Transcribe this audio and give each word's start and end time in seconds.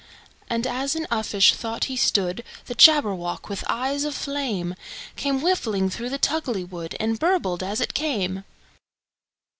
And 0.49 0.65
as 0.65 0.95
in 0.95 1.05
uffish 1.11 1.53
thought 1.53 1.83
he 1.83 1.95
stood, 1.95 2.43
The 2.65 2.73
Jabberwock, 2.73 3.49
with 3.49 3.63
eyes 3.67 4.03
of 4.03 4.15
flame, 4.15 4.73
Came 5.15 5.41
whiffling 5.41 5.91
through 5.91 6.09
the 6.09 6.17
tulgey 6.17 6.63
wood, 6.67 6.97
And 6.99 7.19
burbled 7.19 7.61
as 7.61 7.79
it 7.81 7.93
came! 7.93 8.43